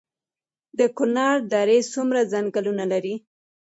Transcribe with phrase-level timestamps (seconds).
[0.79, 3.15] د کونړ درې څومره ځنګلونه لري؟